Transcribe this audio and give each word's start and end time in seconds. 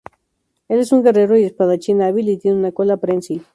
Él 0.67 0.79
es 0.79 0.91
un 0.91 1.03
guerrero 1.03 1.37
y 1.37 1.43
espadachín 1.43 2.01
hábil, 2.01 2.27
y 2.29 2.37
tiene 2.37 2.57
una 2.57 2.71
cola 2.71 2.97
prensil. 2.97 3.43